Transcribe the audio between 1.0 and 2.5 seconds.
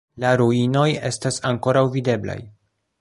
estas ankoraŭ videblaj.